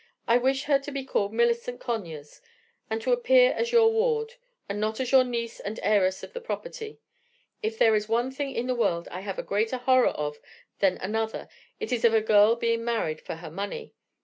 [0.27, 2.41] I wish her to be called Millicent Conyers,
[2.89, 4.33] and to appear as your ward,
[4.67, 6.97] and not as your niece and heiress of the property.
[7.61, 10.39] If there is one thing in the world I have a greater horror of
[10.79, 11.47] than another,
[11.79, 13.93] it is of a girl being married for her money.